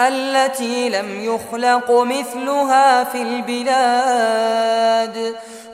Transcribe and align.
التي 0.00 0.88
لم 0.88 1.24
يخلق 1.24 1.90
مثلها 1.90 3.04
في 3.04 3.22
البلاد. 3.22 4.82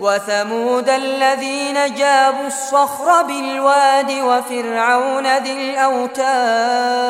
وثمود 0.01 0.89
الذين 0.89 1.95
جابوا 1.95 2.47
الصخر 2.47 3.23
بالواد 3.23 4.11
وفرعون 4.11 5.39
ذي 5.39 5.53
الأوتاد. 5.71 7.05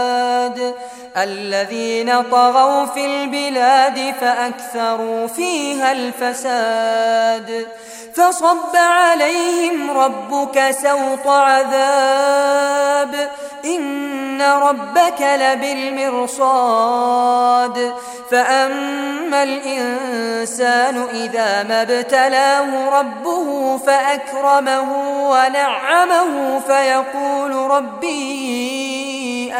الذين 1.25 2.23
طغوا 2.23 2.87
في 2.87 3.07
البلاد 3.07 4.15
فأكثروا 4.21 5.27
فيها 5.27 5.93
الفساد. 5.93 7.67
فصب 8.15 8.77
عليهم 8.77 9.91
ربك 9.91 10.71
سوط 10.71 11.27
عذاب. 11.27 13.31
إن 13.65 14.43
ربك 14.43 15.21
لبالمرصاد. 15.21 17.93
فأما 18.31 19.43
الإنسان 19.43 21.07
إذا 21.15 21.63
ما 21.63 21.83
ابتلاه 21.83 23.01
ربه 23.01 23.79
فأكرمه 23.79 24.93
ونعمه 25.31 26.59
فيقول 26.59 27.71
ربي 27.71 28.88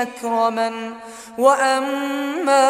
أكرمن. 0.03 0.93
وأما 1.39 2.67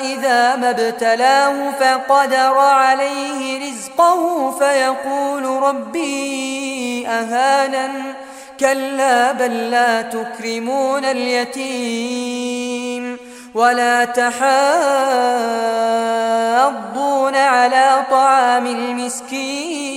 إذا 0.00 0.56
ما 0.56 0.70
ابتلاه 0.70 1.70
فقدر 1.70 2.58
عليه 2.58 3.70
رزقه 3.70 4.50
فيقول 4.50 5.44
ربي 5.44 7.08
أهانن. 7.08 8.14
كلا 8.60 9.32
بل 9.32 9.70
لا 9.70 10.02
تكرمون 10.02 11.04
اليتيم. 11.04 12.38
ولا 13.54 14.04
تحاضون 14.04 14.38
على 17.34 18.04
طعام 18.10 18.66
المسكين. 18.66 19.88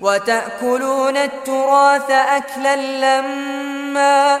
وتأكلون 0.00 1.16
التراث 1.16 2.10
أكلا 2.10 2.76
لما 2.76 4.40